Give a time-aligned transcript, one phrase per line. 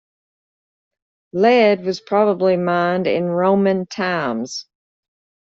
[1.31, 4.65] Lead was probably mined in Roman times.